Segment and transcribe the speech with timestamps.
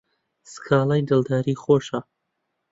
[0.51, 1.99] سکاڵای دڵداری خۆشە